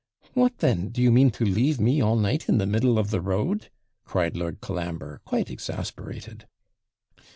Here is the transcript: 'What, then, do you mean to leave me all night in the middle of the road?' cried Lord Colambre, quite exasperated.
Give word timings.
'What, 0.33 0.57
then, 0.57 0.89
do 0.89 0.99
you 0.99 1.11
mean 1.11 1.29
to 1.29 1.45
leave 1.45 1.79
me 1.79 2.01
all 2.01 2.15
night 2.15 2.49
in 2.49 2.57
the 2.57 2.65
middle 2.65 2.97
of 2.97 3.11
the 3.11 3.21
road?' 3.21 3.69
cried 4.03 4.35
Lord 4.35 4.59
Colambre, 4.59 5.21
quite 5.25 5.51
exasperated. 5.51 6.47